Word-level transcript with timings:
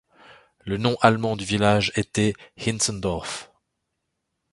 Le 0.65 0.77
nom 0.77 0.97
allemand 1.01 1.35
du 1.35 1.45
village 1.45 1.91
était 1.93 2.33
Hinzendorf. 2.57 3.51